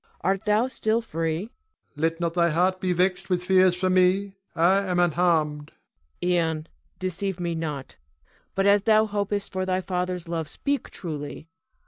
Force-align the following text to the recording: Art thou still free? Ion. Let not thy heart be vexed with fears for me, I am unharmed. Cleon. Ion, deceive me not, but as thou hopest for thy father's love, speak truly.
Art 0.21 0.45
thou 0.45 0.65
still 0.65 0.99
free? 0.99 1.37
Ion. 1.41 1.49
Let 1.95 2.19
not 2.19 2.33
thy 2.33 2.49
heart 2.49 2.81
be 2.81 2.91
vexed 2.91 3.29
with 3.29 3.45
fears 3.45 3.75
for 3.75 3.87
me, 3.87 4.33
I 4.55 4.77
am 4.79 4.97
unharmed. 4.97 5.73
Cleon. 6.19 6.35
Ion, 6.55 6.67
deceive 6.97 7.39
me 7.39 7.53
not, 7.53 7.97
but 8.55 8.65
as 8.65 8.81
thou 8.81 9.05
hopest 9.05 9.51
for 9.51 9.63
thy 9.63 9.79
father's 9.79 10.27
love, 10.27 10.47
speak 10.47 10.89
truly. 10.89 11.49